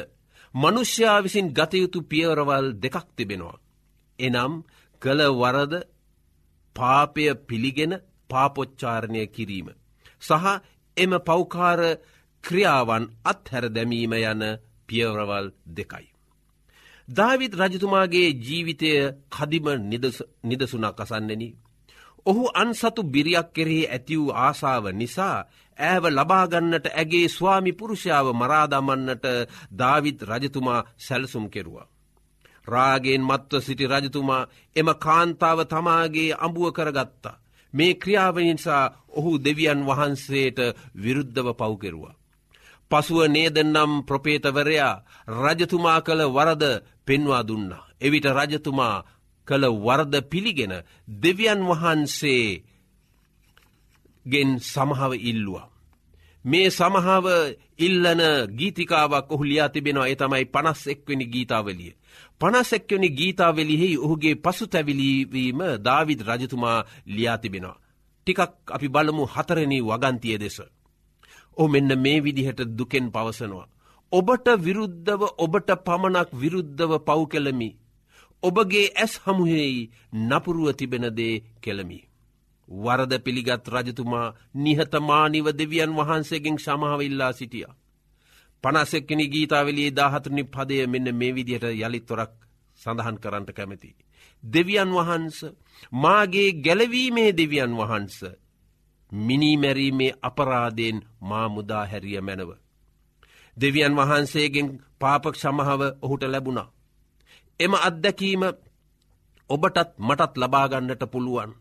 මනුෂ්‍යා 0.53 1.23
විසින් 1.23 1.47
ගතයුතු 1.49 1.99
පියවරවල් 2.03 2.67
දෙකක් 2.73 3.07
තිබෙනවා. 3.15 3.61
එනම් 4.19 4.53
කළ 5.01 5.21
වරද 5.33 5.73
පාපය 6.75 7.23
පිළිගෙන 7.47 7.93
පාපොච්චාරණය 8.29 9.21
කිරීම. 9.27 9.67
සහ 10.21 10.45
එම 10.99 11.11
පෞකාර 11.21 11.81
ක්‍රියාවන් 12.43 13.03
අත්හැර 13.25 13.65
දැමීම 13.69 14.13
යන 14.23 14.41
පියවරවල් 14.87 15.47
දෙකයි. 15.67 16.07
ධවිත් 17.07 17.53
රජතුමාගේ 17.55 18.29
ජීවිතය 18.37 18.91
කදිම 19.29 19.67
නිදසුනක් 20.43 20.99
අසන්නෙන. 20.99 21.43
ඔහු 22.25 22.43
අන්සතු 22.53 23.01
බිරියක් 23.03 23.47
කෙරෙහි 23.53 23.83
ඇති 23.87 24.15
වූ 24.17 24.35
ආසාාව 24.37 24.85
නිසා 24.91 25.37
ඇව 25.77 26.03
ලබාගන්නට 26.07 26.85
ඇගේ 26.91 27.27
ස්වාමි 27.27 27.71
පුරුෂාව 27.73 28.27
මරාදමන්නට 28.33 29.25
ධවිත් 29.73 30.19
රජතුමා 30.23 30.85
සැලසුම් 30.97 31.45
කෙරුවා. 31.49 31.87
රාගෙන් 32.67 33.23
මත්ව 33.23 33.61
සිටි 33.61 33.85
රජතුමා 33.87 34.49
එම 34.75 34.89
කාන්තාව 34.97 35.59
තමාගේ 35.65 36.37
අඹුව 36.37 36.65
කරගත්තා. 36.71 37.39
මේ 37.73 37.93
ක්‍රියාවනිසා 37.93 38.83
ඔහු 39.09 39.31
දෙවියන් 39.37 39.81
වහන්සේට 39.85 40.59
විරුද්ධව 40.95 41.47
පව්කෙරුවා. 41.53 42.19
පසුව 42.91 43.19
නේදනම් 43.27 43.91
ප්‍රපේතවරයා 44.03 45.01
රජතුමා 45.35 45.99
කළ 46.01 46.21
වරද 46.27 46.63
පෙන්වා 47.05 47.43
දුන්නා. 47.43 47.87
එවිට 48.01 48.27
රජතුමා 48.27 48.95
කළ 49.47 49.65
වරද 49.77 50.13
පිළිගෙන 50.23 50.73
දෙවියන් 51.17 51.61
වහන්සේ 51.61 52.45
ගෙන් 54.25 54.49
සමහව 54.63 55.11
ඉල්ලවා. 55.21 55.67
මේ 56.45 56.69
සමහාව 56.69 57.25
ඉල්ලන 57.77 58.21
ගීතිකාවක් 58.49 59.31
ඔහු 59.31 59.43
ලියා 59.43 59.69
තිබෙනවා 59.69 60.07
එතමයි 60.07 60.45
පනස් 60.45 60.81
එක්වනි 60.87 61.25
ගීතාවලිය. 61.25 61.93
පනස් 62.41 62.69
එක්වනි 62.73 63.09
ගීතාවලිෙහි 63.11 63.89
ඔහුගේ 63.97 64.35
පසු 64.37 64.65
තැවිලීවීම 64.67 65.61
ධවිද 65.79 66.21
රජතුමා 66.23 66.79
ලියා 67.07 67.37
තිබෙනවා. 67.37 67.79
ටිකක් 68.27 68.39
අපි 68.67 68.87
බලමු 68.87 69.23
හතරණී 69.25 69.81
වගන්තිය 69.81 70.37
දෙස. 70.37 70.57
ඕ 71.57 71.67
මෙන්න 71.67 71.91
මේ 71.97 72.19
විදිහට 72.19 72.61
දුකෙන් 72.77 73.07
පවසනවා. 73.09 73.67
ඔබට 74.11 74.47
විරුද්ධව 74.57 75.21
ඔබට 75.37 75.69
පමණක් 75.79 76.29
විරුද්ධව 76.33 76.91
පව් 76.99 77.19
කෙළමි. 77.27 77.69
ඔබගේ 78.43 78.87
ඇස් 78.93 79.13
හමුහෙයි 79.17 79.89
නපුරුව 80.21 80.67
තිබෙනදේ 80.73 81.41
කෙළමි. 81.61 81.99
වරද 82.67 83.13
පිළිගත් 83.19 83.65
රජතුමා 83.67 84.33
නිහතමානිව 84.55 85.45
දෙවියන් 85.53 85.91
වහන්සේගෙන් 85.91 86.57
සමාවඉල්ලා 86.57 87.33
සිටිය. 87.33 87.67
පනස්සෙක්කෙන 88.63 89.21
ගීතාවලේ 89.27 89.89
දාහතුනි 89.91 90.43
පදය 90.45 90.87
මෙන්න 90.87 91.15
මේ 91.15 91.35
විදිහට 91.35 91.65
යළිත්තොරක් 91.65 92.33
සඳහන් 92.79 93.17
කරන්නට 93.17 93.51
කැමති. 93.53 93.95
දෙවියන් 94.43 94.91
වහන්ස 94.91 95.37
මාගේ 95.93 96.49
ගැලවීමේ 96.55 97.31
දෙවියන් 97.33 97.73
වහන්ස 97.77 98.17
මිනිමැරීමේ 99.11 100.17
අපරාදයෙන් 100.21 100.97
මාමුදා 101.21 101.85
හැරිය 101.85 102.21
මැනව. 102.21 102.51
දෙවියන් 103.57 103.95
වහන්සේගෙන් 103.95 104.67
පාපක් 104.99 105.35
සමහව 105.35 105.81
ඔහුට 106.01 106.23
ලැබුණා. 106.25 106.71
එම 107.59 107.73
අත්දැකීම 107.79 108.43
ඔබටත් 109.49 109.89
මටත් 109.99 110.33
ලබාගන්නට 110.37 111.03
පුළුවන්. 111.11 111.51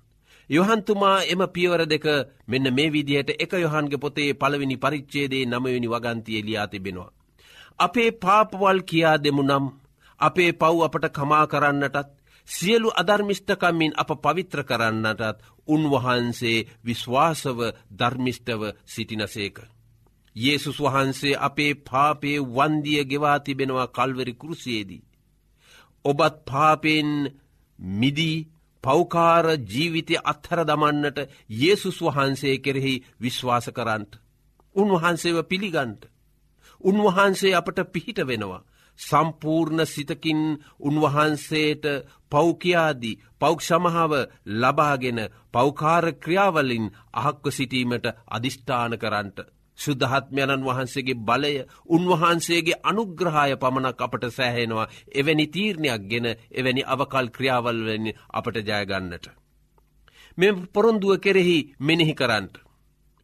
යොහන්තුමා 0.50 1.18
එම 1.24 1.42
පියවර 1.48 1.82
දෙක 1.86 2.06
මෙන්න 2.46 2.66
මේ 2.70 2.90
විදිහට 2.90 3.30
එක 3.36 3.52
යොහන්ගේ 3.54 3.98
පොතේ 3.98 4.30
පළවෙනි 4.34 4.76
පරිච්චේදේ 4.76 5.44
නමවෙනි 5.46 5.88
වගන්තිය 5.88 6.40
ලියා 6.42 6.66
තිබෙනවා. 6.66 7.10
අපේ 7.78 8.10
පාපවල් 8.14 8.78
කියා 8.82 9.16
දෙමු 9.16 9.42
නම් 9.42 9.66
අපේ 10.20 10.50
පව් 10.52 10.76
අපට 10.82 11.04
කමා 11.10 11.44
කරන්නටත් 11.46 12.08
සියලු 12.48 12.88
අධර්මිෂ්ඨකම්මින් 12.92 13.92
අප 13.94 14.10
පවිත්‍ර 14.16 14.60
කරන්නටත් 14.64 15.42
උන්වහන්සේ 15.68 16.66
විශ්වාසව 16.84 17.58
ධර්මිෂ්ටව 17.98 18.62
සිටිනසේක. 18.84 19.58
Yesසුස් 20.36 20.78
වහන්සේ 20.78 21.40
අපේ 21.40 21.72
පාපේ 21.82 22.38
වන්දිය 22.48 23.04
ගෙවා 23.04 23.38
තිබෙනවා 23.40 23.88
කල්වරි 23.88 24.34
කෘසියේදී. 24.34 25.06
ඔබත් 26.04 26.34
පාපෙන් 26.44 27.10
මිදී 27.78 28.38
පෞකාර 28.84 29.46
ජීවිතය 29.66 30.16
අත්හර 30.24 30.60
දමන්නට 30.64 31.18
Yesසුස් 31.52 31.98
වහන්සේ 32.00 32.58
කෙරෙහි 32.58 32.94
විශ්වාස 33.18 33.66
කරන්ට. 33.70 34.12
උන්වහන්සේව 34.76 35.38
පිළිගන්ට. 35.44 36.02
උන්වහන්සේ 36.80 37.54
අපට 37.54 37.78
පිහිට 37.86 38.20
වෙනවා. 38.22 38.64
සම්පූර්ණ 38.98 39.86
සිතකින් 39.86 40.40
උන්වහන්සේට 40.80 41.84
පෞකයාදී 42.30 43.18
පෞක්ෂමහාව 43.40 44.12
ලබාගෙන 44.54 45.20
පෞකාර 45.52 46.06
ක්‍රියාවලින් 46.14 46.86
අහක්ව 47.14 47.44
සිටීමට 47.50 48.06
අධිෂ්ඨාන 48.28 48.92
කරන්ට. 48.98 49.38
සුද්ධහත්මයණන් 49.78 50.64
වහන්සේගේ 50.64 51.18
බලය 51.22 51.54
උන්වහන්සේගේ 51.88 52.80
අනුග්‍රහය 52.84 53.56
පමණක් 53.56 54.00
අපට 54.00 54.24
සෑහෙනවා 54.30 54.86
එවැනි 55.14 55.46
තීරණයක් 55.48 56.02
ගෙන 56.06 56.26
එවැනි 56.52 56.82
අවකල් 56.86 57.28
ක්‍රියාවල්වෙන් 57.30 58.08
අපට 58.32 58.56
ජයගන්නට. 58.62 59.26
මෙ 60.38 60.46
පොරොන්දුව 60.68 61.12
කෙරෙහි 61.18 61.58
මෙනෙහි 61.80 62.14
කරන්ට. 62.14 62.54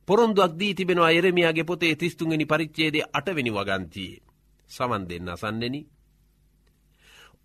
පොරොන්දුවක් 0.08 0.52
දී 0.54 0.74
තිබෙනවා 0.74 1.12
එරමියගේ 1.12 1.64
පොතේ 1.64 1.94
තිස්තුන්ගනි 1.96 2.46
පරිච්චේදේ 2.46 3.08
අටවෙනි 3.12 3.50
වගන්තියේ. 3.50 4.22
සමන් 4.70 5.02
දෙන්න 5.08 5.28
අසන්නෙන. 5.28 5.76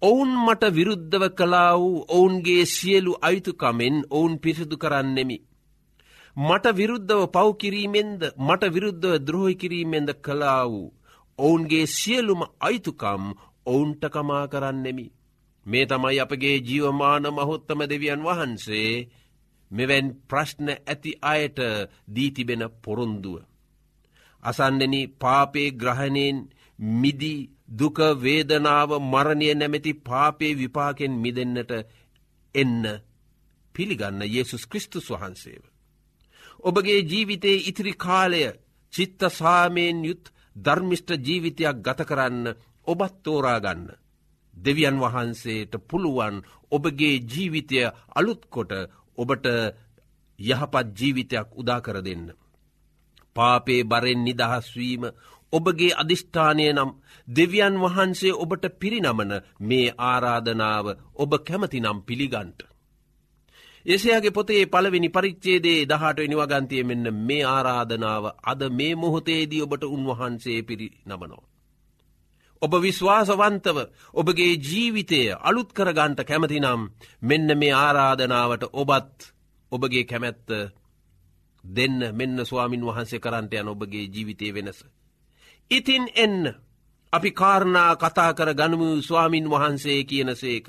ඔවුන් 0.02 0.32
මට 0.38 0.64
විරුද්ධව 0.70 1.24
කලා 1.32 1.74
වූ 1.76 2.06
ඔවුන්ගේ 2.10 2.64
සියලු 2.68 3.14
අයුතුකමෙන් 3.22 3.96
ඔවුන් 4.10 4.40
පිරිසිදු 4.40 4.78
කරන්නෙමි. 4.78 5.38
මට 6.40 6.66
විරුද්ධව 6.74 7.22
පව්කිරීමෙන්ද 7.30 8.22
මට 8.40 8.64
විරුද්ධව 8.70 9.14
ද්‍රෝහි 9.20 9.56
කිරීමෙන්ද 9.56 10.10
කලා 10.18 10.64
වූ. 10.66 10.94
ඔවුන්ගේ 11.40 11.86
සියලුම 11.90 12.42
අයිතුකම් 12.60 13.24
ඔවුන්ට 13.66 14.04
කමා 14.08 14.46
කරන්නෙමි. 14.48 15.08
මේ 15.66 15.86
තමයි 15.86 16.20
අපගේ 16.20 16.58
ජීවමාන 16.60 17.26
මහොත්තම 17.30 17.80
දෙවියන් 17.84 18.22
වහන්සේ 18.24 19.08
මෙවැන් 19.72 20.08
ප්‍රශ්න 20.28 20.68
ඇති 20.70 21.12
අයට 21.24 21.60
දීතිබෙන 22.08 22.64
පොරොන්දුව. 22.82 23.42
අසන්නෙන 24.44 24.96
පාපේ 25.20 25.70
ග්‍රහණයෙන් 25.74 26.38
මිදී 26.80 27.50
දුක 27.72 27.98
වේදනාව 28.18 28.90
මරණය 29.04 29.48
නැමැති 29.54 29.94
පාපේ 30.02 30.54
විපාකෙන් 30.54 31.14
මිදන්නට 31.18 31.72
එන්න 32.56 32.84
පිළිගන්න 33.76 34.22
යේසුස් 34.28 34.64
කෘස්තුස් 34.66 35.08
වහන්සේව. 35.12 35.64
ඔබගේ 36.64 37.00
ජීවිතයේ 37.04 37.64
ඉතිරි 37.64 37.94
කාලය 37.96 38.42
චිත්ත 38.94 39.22
සාමයෙන් 39.32 40.00
යුත් 40.06 40.26
ධර්මිෂ්ට 40.56 41.10
ජීවිතයක් 41.20 41.78
ගත 41.78 42.00
කරන්න 42.06 42.46
ඔබත් 42.88 43.14
තෝරාගන්න. 43.24 43.86
දෙවියන් 44.56 44.98
වහන්සේට 44.98 45.74
පුළුවන් 45.88 46.36
ඔබගේ 46.72 47.16
ජීවිතය 47.26 47.78
අලුත්කොට 48.16 48.72
ඔබට 49.18 49.46
යහපත් 50.40 50.88
ජීවිතයක් 50.98 51.50
උදාකර 51.54 51.98
දෙන්න. 52.02 52.26
පාපේ 53.36 53.82
බරෙන් 53.84 54.22
නිදහස්වීම 54.24 55.04
ඔබගේ 55.54 55.94
අධිෂ්ඨානය 55.94 56.66
නම් 56.70 56.92
දෙවියන් 57.28 57.76
වහන්සේ 57.78 58.34
ඔබට 58.36 58.64
පිරිනමන 58.80 59.32
මේ 59.62 59.96
ආරාධනාව 60.04 60.86
ඔබ 61.16 61.32
කැමතිනම් 61.40 62.00
පිළිගන්ට. 62.02 62.60
එසයාගේ 63.86 64.32
පොතේ 64.32 64.64
පළවෙනි 64.66 65.10
පරිච්චේදේ 65.10 65.86
දහට 65.86 66.20
නිවගන්තිය 66.26 66.84
මෙන්න 66.84 67.06
මේ 67.22 67.44
ආරාධනාව 67.46 68.26
අද 68.44 68.62
මේ 68.72 68.94
මොහොතේදී 68.96 69.62
ඔබට 69.62 69.84
උන්වහන්සේ 69.86 70.60
පිරි 70.64 70.88
නමනෝ. 71.06 71.44
ඔබ 72.62 72.74
විශ්වාසවන්තව 72.78 73.78
ඔබගේ 74.14 74.54
ජීවිතය 74.60 75.22
අලුත් 75.42 75.70
කරගන්ට 75.72 76.20
කැමතිනම් 76.24 76.82
මෙන්න 77.22 77.58
මේ 77.58 77.74
ආරාධනාවට 77.76 78.64
ඔබත් 78.74 79.16
ඔබගේ 79.72 80.04
කැමැත්ත 80.04 80.50
දෙන්න 81.64 82.00
මෙන්න 82.14 82.46
ස්වාමින් 82.46 82.84
වහන්සේ 82.84 83.20
කරන්ට 83.20 83.54
යන 83.54 83.68
ඔබගේ 83.68 84.06
ජීවිතය 84.06 84.54
වෙනස. 84.54 84.80
ඉතින් 85.72 86.06
එන්න 86.16 86.54
අපි 87.14 87.32
කාරණා 87.32 87.96
කතා 87.96 88.34
කර 88.34 88.54
ගනමු 88.54 89.02
ස්වාමින් 89.02 89.50
වහන්සේ 89.50 90.04
කියන 90.04 90.36
සේක. 90.36 90.68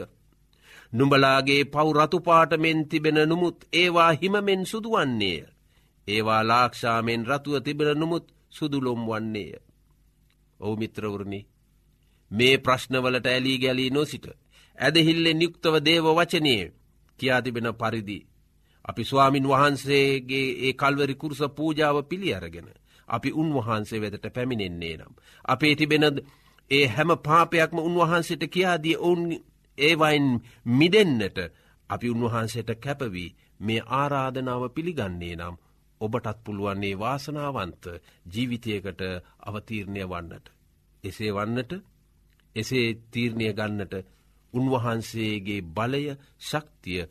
නුඹලාගේ 0.93 1.65
පවුරතුපාට 1.67 2.53
මෙන් 2.57 2.89
තිබෙන 2.89 3.19
නොමුත් 3.29 3.59
ඒවා 3.73 4.13
හිමමෙන් 4.13 4.67
සුදුවන්නේය. 4.67 5.47
ඒවා 6.09 6.43
ලාක්ෂාමෙන් 6.43 7.27
රතුව 7.27 7.63
තිබෙන 7.63 7.99
නොමුත් 7.99 8.27
සුදුලොම් 8.51 9.03
වන්නේය. 9.07 9.53
ඔවු 10.61 10.77
මිත්‍රවරණි 10.77 11.41
මේ 12.31 12.59
ප්‍රශ්නවලට 12.59 13.27
ඇලී 13.27 13.59
ගැලී 13.59 13.91
නොසිට. 13.91 14.27
ඇදහිල්ලෙන් 14.79 15.43
යුක්තව 15.43 15.75
දේව 15.85 16.07
වචනයේ 16.09 16.73
කියා 17.19 17.43
තිබෙන 17.43 17.69
පරිදි. 17.75 18.19
අපි 18.85 19.05
ස්වාමින් 19.05 19.49
වහන්සේගේ 19.49 20.49
ඒ 20.61 20.73
කල්වරි 20.73 21.15
කුරුස 21.15 21.43
පූජාව 21.57 21.97
පිළි 22.05 22.35
අරගෙන. 22.35 22.69
අපි 23.09 23.31
උන්වහන්සේ 23.33 24.01
වෙදට 24.01 24.27
පැමිණෙන්නේ 24.35 24.97
නම්. 24.97 25.15
අපේ 25.45 25.75
තිබෙන 25.77 26.05
ඒ 26.71 26.87
හැම 26.87 27.11
පාපයක්ම 27.19 27.79
උන්වහන්සේට 27.79 28.45
කියාදී 28.47 28.97
ඔවුන් 28.99 29.23
ඒවයින් 29.79 30.29
මිදෙන්න්නට 30.71 31.39
අපි 31.91 32.07
උන්වහන්සේට 32.09 32.71
කැපවී 32.79 33.35
මේ 33.61 33.87
ආරාධනාව 33.93 34.63
පිළිගන්නේ 34.71 35.35
නම් 35.37 35.57
ඔබටත් 36.01 36.39
පුළුවන්නේ 36.45 36.99
වාසනාවන්ත 36.99 37.85
ජීවිතයකට 38.27 39.01
අවතීරණය 39.43 40.03
වන්නට. 40.05 40.47
එසේ 41.05 41.33
වන්නට 41.33 41.73
එසේ 42.57 42.87
තීරණය 43.11 43.53
ගන්නට 43.53 43.95
උන්වහන්සේගේ 44.55 45.67
බලය 45.71 46.05
ශක්තිය 46.41 47.03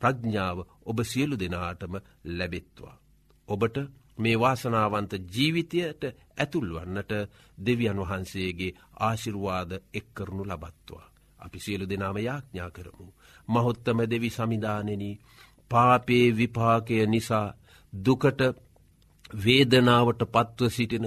ප්‍රඥාව 0.00 0.58
ඔබ 0.84 0.98
සියලු 1.04 1.36
දෙනාටම 1.36 1.94
ලැබෙත්වා. 2.28 2.96
ඔබට 3.48 3.76
මේ 4.18 4.38
වාසනාවන්ත 4.38 5.12
ජීවිතයට 5.28 6.02
ඇතුල්වන්නට 6.36 7.12
දෙවියන් 7.58 8.00
වහන්සේගේ 8.00 8.76
ආශිරුවාද 9.00 9.70
එක්කරනු 9.94 10.42
ලබත්වා. 10.44 11.09
අපි 11.40 11.58
සියලු 11.58 11.86
දෙනාම 11.86 12.16
යාඥා 12.18 12.70
කරමු. 12.70 13.06
මහොත්තම 13.48 13.98
දෙවි 14.06 14.30
සමිධානෙන 14.30 15.04
පාපේ 15.70 16.26
විපාකය 16.32 17.06
නිසා 17.06 17.46
දුකට 17.92 18.40
වේදනාවට 19.36 20.22
පත්ව 20.26 20.70
සිටින 20.70 21.06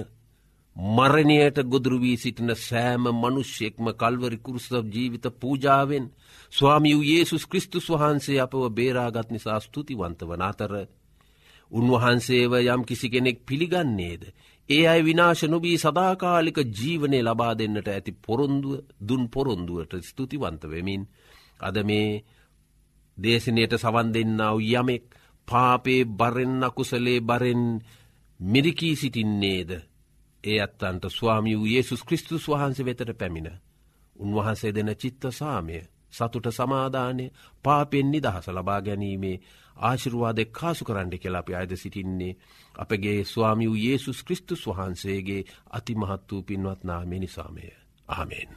මරණයට 0.76 1.58
ගොදුරුවී 1.64 2.16
සිටින 2.16 2.50
සෑම 2.58 3.04
මනුෂ්‍යෙක්ම 3.12 3.86
කල්වරි 3.92 4.38
කුරුසව 4.38 4.74
ජීවිත 4.86 5.26
පූජාවෙන් 5.40 6.06
ස්වාමියූ 6.52 7.04
ඒසුස් 7.08 7.44
කෘස්තුස් 7.46 7.86
වහන්සේ 7.90 8.40
අපව 8.40 8.62
බේරාගත් 8.70 9.28
නිසා 9.30 9.60
ස්තුතිවන්ත 9.60 10.20
වන 10.22 10.42
අතර 10.42 10.72
උන්වහන්සේව 11.72 12.52
යම් 12.64 12.82
කිසි 12.84 13.08
කෙනෙක් 13.08 13.38
පිළිගන්නේද. 13.46 14.22
ඒ 14.68 14.84
අයි 14.88 15.02
විනාශ 15.02 15.44
නොබී 15.44 15.78
සදාකාලික 15.78 16.58
ජීවනය 16.72 17.18
ලබා 17.20 17.54
දෙන්නට 17.54 17.88
ඇති 17.88 18.12
පොරොන්දුව 18.18 18.72
දුන් 19.00 19.24
පොරොන්දුවට 19.28 19.92
ස්තුතිවන්ත 20.02 20.62
වෙමින්. 20.64 21.02
අද 21.60 21.76
මේ 21.82 22.08
දේශනයට 23.18 23.72
සවන් 23.74 24.08
දෙන්නාව 24.14 24.56
යමෙක් 24.72 25.04
පාපේ 25.48 26.02
බරෙන් 26.10 26.54
අකුසලේ 26.62 27.20
බරෙන් 27.22 27.62
මිරිකී 28.40 28.96
සිටින්නේද. 28.96 29.70
ඒ 30.44 30.58
අත්තන්ට 30.60 31.04
ස්වාමි 31.08 31.52
වූ 31.54 31.68
ඒසුස් 31.68 32.02
කෘස්තුස් 32.02 32.44
වහන්සේ 32.48 32.86
වෙතට 32.86 33.18
පැමිණ. 33.18 33.48
උන්වහන්සේ 34.16 34.72
දෙන 34.72 34.90
චිත්ත 34.96 35.22
සාමය 35.30 35.78
සතුට 36.12 36.46
සමාධානය 36.50 37.26
පාපෙන් 37.64 38.08
නිදහස 38.10 38.46
ලබා 38.48 38.80
ගැනීමේ 38.80 39.36
ආශිරවාදය 39.76 40.44
කාසු 40.52 40.84
කරන්න 40.84 41.10
කියලා 41.14 41.40
අපි 41.40 41.54
අයද 41.54 41.72
සිටින්නේ 41.76 42.36
අපගේ 42.74 43.18
ස්වාමි 43.24 43.68
වූ 43.68 43.80
ඒසුස් 43.84 44.22
කෘස්තුස් 44.22 44.66
වහන්සේගේ 44.66 45.46
අතිමහත් 45.70 46.32
වූ 46.32 46.42
පින්වත් 46.42 46.84
නාමේ 46.84 47.18
නිසාමය. 47.18 47.66
ආමෙන්. 48.08 48.48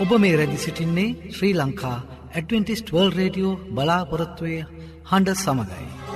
ඔබ 0.00 0.10
මේ 0.18 0.36
රැදි 0.36 0.58
සිටින්නේ 0.58 1.08
Sri 1.30 1.54
Lanka 1.54 1.96
Adventist 2.30 2.92
world 2.92 3.10
radio 3.12 3.54
බලාපොරොත්වය 3.70 4.52
හඬ 5.04 5.34
සමඟයි. 5.36 6.07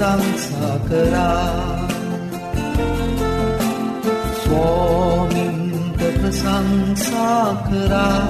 ප්‍රසංසා 0.00 0.76
කරා 0.80 1.86
ස්වාමින්ට 4.34 6.00
ප්‍රසංසා 6.14 7.48
කරා 7.64 8.24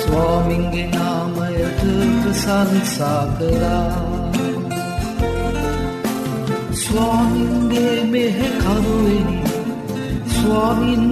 ස්වාමින්ගේ 0.00 0.86
නාමයට 0.88 1.82
ප්‍රසංසා 2.22 3.22
කරා 3.34 3.84
ස්වාමින්ගේ 6.74 7.96
මෙහෙ 8.06 8.48
කරුවෙනි 8.58 9.38
ස්වාමින්ගේ 10.32 11.09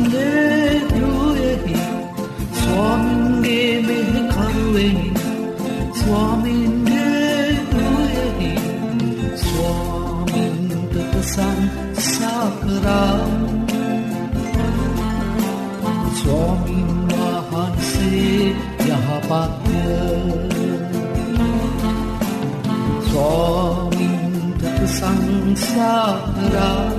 ප්‍රසංසාකරා 25.69 26.91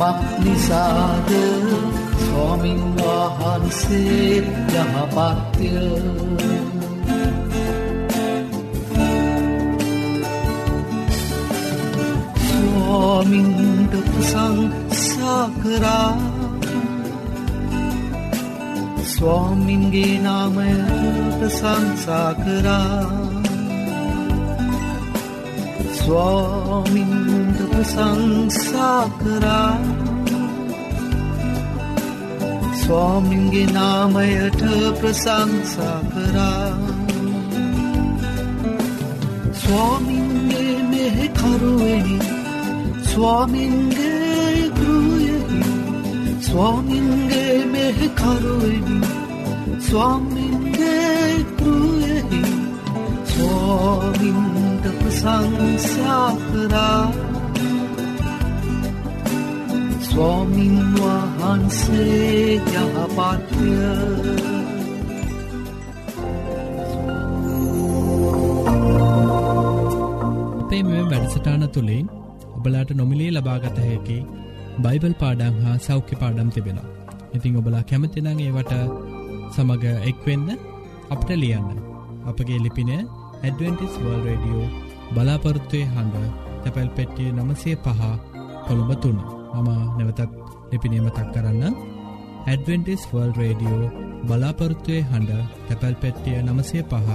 මක්නිසාද 0.00 1.30
ස්වාමින් 2.18 2.80
වහන්සේ 2.96 4.36
යහපත්ය. 4.74 5.70
ස්වාමින්ට 12.46 13.92
ප්‍රසංසාකරා 14.06 16.12
ස්වාමින්ගේ 19.06 20.18
නාමයට 20.18 21.38
ප්‍රසංසාකරා 21.38 23.02
ස්වාමින්ට 25.96 27.41
ප්‍රසංසා 27.82 29.04
කරා 29.18 29.76
ස්වාමින්ගේ 32.82 33.66
නාමයට 33.68 34.60
ප්‍රසංසා 35.00 35.96
කරා. 36.10 36.68
ස්වාමින්ගේ 39.54 40.76
මෙහෙ 40.90 41.26
කරුවෙනි 41.30 42.18
ස්වාමින්ගේ 43.04 44.70
ගෘයෙහි 44.78 45.60
ස්වාමින්ගේ 46.40 47.58
මෙහෙ 47.66 48.08
කරුවෙනි 48.12 49.00
ස්වාමින්ගේ 49.80 51.34
ගෘයෙහි 51.56 52.44
ස්වාමින්ට 53.26 54.88
ප්‍රසංසා 55.00 56.30
කරා. 56.46 57.21
ස්වාමින් 60.12 60.74
වහන්සේ 60.94 62.54
යහපත්ය 62.54 63.68
අපේ 70.58 70.82
මෙ 70.82 70.98
වැඩසටාන 71.04 71.64
තුළින් 71.68 72.06
ඔබලාට 72.56 72.90
නොමිලේ 72.92 73.30
ලබාගත 73.30 73.78
හැකි 73.80 74.18
බයිබල් 74.78 75.14
පාඩං 75.14 75.56
හා 75.62 75.76
සෞඛ්‍ය 75.78 76.14
පාඩම් 76.16 76.50
තිබෙන. 76.50 76.78
ඉතිං 77.34 77.56
ඔබලා 77.56 77.82
කැමතිනං 77.82 78.30
ඒවට 78.30 78.72
සමඟ 79.50 79.84
එක්වෙන්න 80.04 80.48
අපට 81.10 81.30
ලියන්න. 81.34 81.68
අපගේ 82.26 82.58
ලිපින 82.58 82.90
ඇඩවෙන්ටිස් 82.94 83.94
වර්ල් 83.98 84.26
රඩියෝ 84.26 84.72
බලාපොරත්තුවය 85.14 85.84
හඬ 85.86 86.26
තැපැල් 86.62 86.90
පෙට්ටිය 86.96 87.30
නමසේ 87.32 87.76
පහ 87.84 88.02
කොළඹ 88.66 88.92
තුන්න 89.02 89.41
මම 89.54 89.70
නැවතත් 89.96 90.20
ලිපිනීම 90.70 91.08
තක් 91.10 91.28
කරන්න. 91.34 91.76
ඇඩවෙන්ටිස් 92.46 93.02
වර්ල් 93.10 93.32
රඩියෝ 93.38 93.92
බලාපොරත්තුවය 94.26 94.98
හඬ 95.02 95.40
තැපැල් 95.68 95.96
පෙට්ටිය 96.02 96.36
නමසේ 96.42 96.82
පහ 96.84 97.08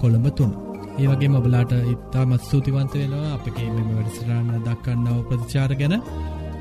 කොළඹ 0.00 0.28
තුන්න 0.32 0.52
ඒ 0.94 1.06
වගේ 1.08 1.28
මබලාට 1.28 1.72
ඉත්තා 1.86 2.24
මත් 2.26 2.42
ස්තුතිවන්ත 2.42 2.94
වෙනවා 2.94 3.32
අපගේ 3.34 3.68
මෙම 3.70 3.88
වැඩසිරාණ 3.90 4.48
දක්කන්නව 4.66 5.18
ප්‍රතිචාර 5.28 5.72
ගැන. 5.74 5.94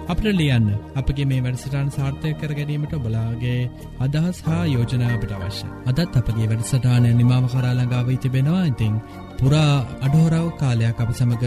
අපට 0.07 0.25
ලියන්න 0.31 0.67
අපගේ 0.95 1.25
මේ 1.25 1.41
වැඩසටාන් 1.45 1.89
සාර්ථය 1.89 2.29
කර 2.33 2.53
ගැනීමට 2.53 2.95
බලාගේ 2.97 3.59
අදහස් 3.99 4.39
හා 4.41 4.63
යෝජනා 4.65 5.11
අපට 5.15 5.33
අවශ්‍ය. 5.37 5.67
අදත් 5.85 6.15
අපගේ 6.15 6.47
වැඩසටානය 6.51 7.11
නිමාව 7.13 7.45
කරාලඟාව 7.53 8.09
තිබෙනවා. 8.17 8.63
ඉතිං 8.65 8.95
පුරා 9.39 9.75
අඩහෝරාව 10.05 10.47
කාලයක් 10.59 10.97
අප 10.99 11.11
සමඟ 11.11 11.45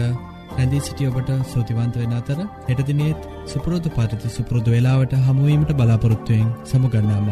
රැඳී 0.55 0.81
සිටියඔබට 0.81 1.31
සූතිවන්ත 1.47 1.95
වෙන 1.95 2.13
අතර 2.13 2.39
එටදිනෙත් 2.69 3.29
සුපුරෝධ 3.45 3.89
පරිති 3.91 4.29
සුපුරෘදු 4.29 4.75
වෙලාවට 4.75 5.15
හමුවීමට 5.21 5.73
බලාපොරොත්තුවයෙන් 5.75 6.51
සමුගන්නාම 6.65 7.31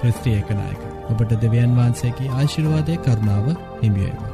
ප්‍රස්ත්‍රියකනායක 0.00 0.82
ඔබට 1.10 1.38
දෙවියන් 1.38 1.78
වහන්සේගේ 1.78 2.34
ආශිරවාදය 2.34 3.00
කරුණාව 3.00 3.56
හිමියේවා. 3.80 4.29